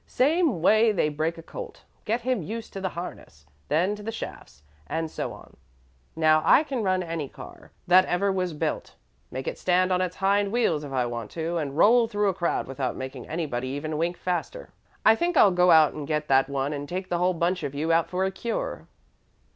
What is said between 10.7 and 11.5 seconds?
if I want